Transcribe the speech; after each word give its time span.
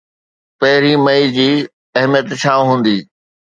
پهرين 0.59 0.99
مئي 1.05 1.23
جي 1.37 1.47
اهميت 1.99 2.25
ڇا 2.41 2.53
هوندي؟ 2.69 2.97